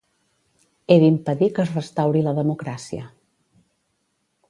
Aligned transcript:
He 0.87 0.97
d'impedir 1.03 1.51
que 1.59 1.63
es 1.65 1.75
restauri 1.75 2.25
la 2.31 2.35
democràcia. 2.41 3.07